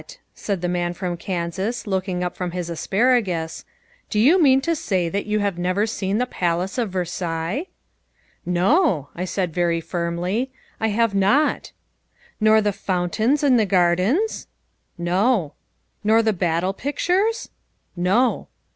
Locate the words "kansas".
1.15-1.85